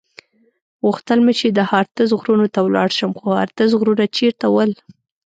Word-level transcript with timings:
غوښتل 0.85 1.19
مې 1.25 1.33
چې 1.39 1.47
د 1.49 1.59
هارتز 1.71 2.09
غرونو 2.19 2.47
ته 2.53 2.59
ولاړ 2.63 2.89
شم، 2.97 3.11
خو 3.19 3.27
هارتز 3.37 3.69
غرونه 3.79 4.05
چېرته 4.17 4.45
ول؟ 4.49 4.71